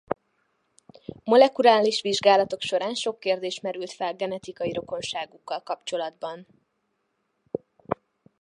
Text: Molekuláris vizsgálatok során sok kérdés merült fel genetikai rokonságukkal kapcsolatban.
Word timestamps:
Molekuláris 1.23 2.01
vizsgálatok 2.01 2.61
során 2.61 2.93
sok 2.93 3.19
kérdés 3.19 3.59
merült 3.59 3.91
fel 3.91 4.15
genetikai 4.15 4.71
rokonságukkal 4.71 5.63
kapcsolatban. 5.63 6.47